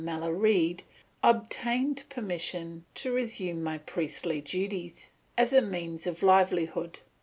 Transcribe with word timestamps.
Mellarede, 0.03 0.81
obtained 1.23 2.05
permission 2.09 2.85
to 2.95 3.11
resume 3.11 3.61
my 3.61 3.77
priestly 3.77 4.41
duties, 4.41 5.11
as 5.37 5.53
a 5.53 5.61
means 5.61 6.07
of 6.07 6.23
livelihood. 6.23 6.97